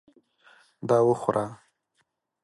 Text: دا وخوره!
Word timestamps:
دا 0.87 0.97
وخوره! 1.07 1.45